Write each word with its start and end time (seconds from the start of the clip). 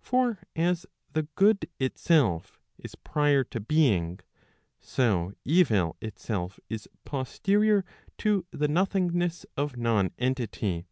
For 0.00 0.40
as 0.56 0.84
the 1.12 1.28
good 1.36 1.70
itself 1.78 2.58
is 2.76 2.96
prior 2.96 3.44
to 3.44 3.60
being, 3.60 4.18
so 4.80 5.32
evil 5.44 5.94
itself 6.02 6.58
is 6.68 6.88
posterior 7.04 7.84
to 8.18 8.44
the 8.50 8.66
nothingness 8.66 9.46
of 9.56 9.76
non 9.76 10.10
entity. 10.18 10.86